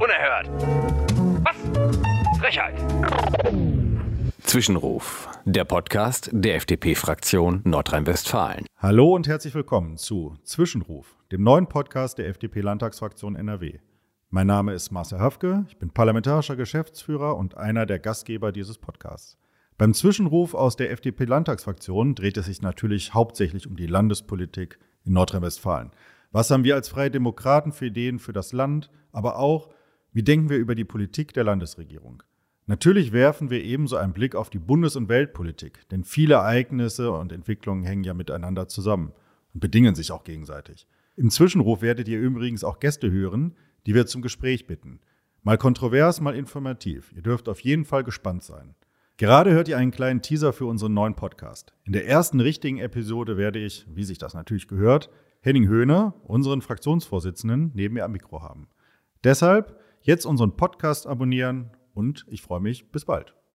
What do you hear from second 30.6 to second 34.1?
die Politik der Landesregierung? Natürlich werfen wir ebenso